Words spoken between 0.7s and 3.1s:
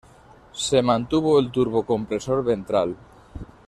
mantuvo el turbocompresor ventral.